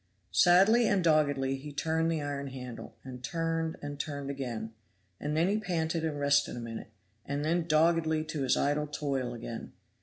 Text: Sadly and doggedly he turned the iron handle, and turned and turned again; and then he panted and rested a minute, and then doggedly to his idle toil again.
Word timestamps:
Sadly 0.31 0.87
and 0.87 1.03
doggedly 1.03 1.57
he 1.57 1.71
turned 1.71 2.11
the 2.11 2.23
iron 2.23 2.47
handle, 2.47 2.97
and 3.03 3.23
turned 3.23 3.77
and 3.83 3.99
turned 3.99 4.31
again; 4.31 4.73
and 5.19 5.37
then 5.37 5.47
he 5.47 5.59
panted 5.59 6.03
and 6.03 6.19
rested 6.19 6.57
a 6.57 6.59
minute, 6.59 6.89
and 7.23 7.45
then 7.45 7.67
doggedly 7.67 8.23
to 8.23 8.41
his 8.41 8.57
idle 8.57 8.87
toil 8.87 9.31
again. 9.35 9.73